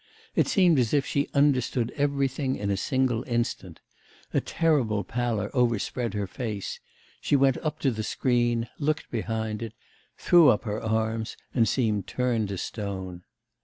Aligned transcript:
It 0.35 0.47
seemed 0.47 0.79
as 0.79 0.95
if 0.95 1.05
she 1.05 1.29
understood 1.35 1.93
everything 1.95 2.55
in 2.55 2.71
a 2.71 2.75
single 2.75 3.21
instant. 3.27 3.81
A 4.33 4.41
terrible 4.41 5.03
pallor 5.03 5.51
overspread 5.53 6.15
her 6.15 6.25
face, 6.25 6.79
she 7.21 7.35
went 7.35 7.57
up 7.59 7.77
to 7.81 7.91
the 7.91 8.01
screen, 8.01 8.67
looked 8.79 9.11
behind 9.11 9.61
it, 9.61 9.73
threw 10.17 10.49
up 10.49 10.63
her 10.63 10.81
arms, 10.81 11.37
and 11.53 11.69
seemed 11.69 12.07
turned 12.07 12.47
to 12.47 12.57
stone. 12.57 13.21